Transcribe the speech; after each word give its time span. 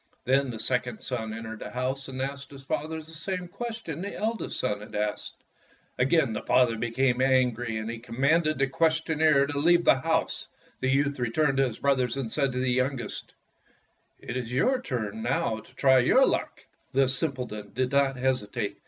Then 0.25 0.49
the 0.49 0.57
second 0.57 0.99
son 0.99 1.31
entered 1.31 1.59
the 1.59 1.69
house 1.69 2.07
and 2.07 2.23
asked 2.23 2.49
his 2.49 2.65
father 2.65 2.97
the 2.97 3.11
same 3.11 3.47
question 3.47 4.01
the 4.01 4.15
eldest 4.15 4.59
son 4.59 4.79
had 4.79 4.95
asked. 4.95 5.43
Again 5.99 6.33
the 6.33 6.41
father 6.41 6.75
became 6.75 7.21
an 7.21 7.51
gry, 7.53 7.75
and 7.75 7.87
he 7.87 7.99
commanded 7.99 8.57
the 8.57 8.65
questioner 8.65 9.45
to 9.45 9.59
leave 9.59 9.85
the 9.85 9.99
house. 9.99 10.47
The 10.79 10.89
youth 10.89 11.19
returned 11.19 11.57
to 11.57 11.67
his 11.67 11.77
brothers 11.77 12.17
and 12.17 12.31
said 12.31 12.51
to 12.53 12.57
the 12.59 12.71
youngest, 12.71 13.35
"It 14.19 14.35
is 14.35 14.51
your 14.51 14.81
turn 14.81 15.21
now 15.21 15.59
to 15.59 15.75
try 15.75 15.99
your 15.99 16.25
luck." 16.25 16.65
The 16.93 17.07
simpleton 17.07 17.71
did 17.75 17.91
not 17.91 18.15
hesitate. 18.15 18.79